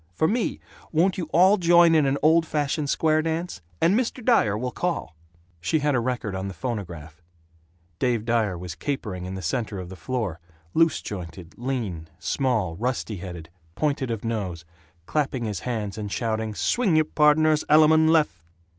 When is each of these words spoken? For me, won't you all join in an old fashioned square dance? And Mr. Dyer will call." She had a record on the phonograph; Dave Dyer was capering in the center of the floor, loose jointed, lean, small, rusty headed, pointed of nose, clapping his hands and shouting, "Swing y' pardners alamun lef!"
For 0.15 0.27
me, 0.27 0.59
won't 0.91 1.19
you 1.19 1.25
all 1.31 1.57
join 1.57 1.93
in 1.93 2.07
an 2.07 2.17
old 2.23 2.43
fashioned 2.43 2.89
square 2.89 3.21
dance? 3.21 3.61
And 3.79 3.93
Mr. 3.93 4.25
Dyer 4.25 4.57
will 4.57 4.71
call." 4.71 5.15
She 5.59 5.77
had 5.77 5.93
a 5.93 5.99
record 5.99 6.33
on 6.33 6.47
the 6.47 6.55
phonograph; 6.55 7.21
Dave 7.99 8.25
Dyer 8.25 8.57
was 8.57 8.73
capering 8.73 9.25
in 9.25 9.35
the 9.35 9.43
center 9.43 9.77
of 9.77 9.89
the 9.89 9.95
floor, 9.95 10.39
loose 10.73 11.03
jointed, 11.03 11.53
lean, 11.55 12.09
small, 12.17 12.75
rusty 12.77 13.17
headed, 13.17 13.51
pointed 13.75 14.09
of 14.09 14.25
nose, 14.25 14.65
clapping 15.05 15.45
his 15.45 15.59
hands 15.59 15.99
and 15.99 16.11
shouting, 16.11 16.55
"Swing 16.55 16.95
y' 16.95 17.03
pardners 17.03 17.63
alamun 17.69 18.09
lef!" 18.09 18.43